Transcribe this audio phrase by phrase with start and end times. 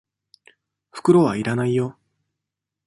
[0.89, 1.95] 袋は要らないよ。